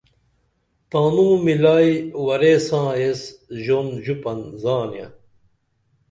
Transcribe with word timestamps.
تانوں 0.89 1.33
ملائی 1.45 1.93
ورے 2.25 2.53
ساں 2.67 2.87
ایس 2.99 3.21
ژوند 3.63 3.91
ژُپن 4.05 4.39
زانیہ 4.61 5.07